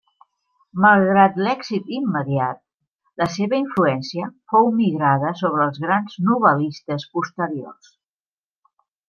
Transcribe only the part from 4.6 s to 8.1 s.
migrada sobre els grans novel·listes posteriors.